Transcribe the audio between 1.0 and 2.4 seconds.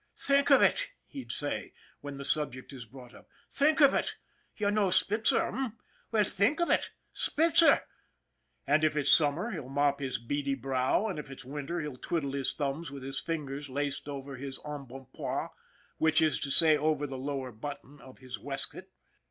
he'll say, when the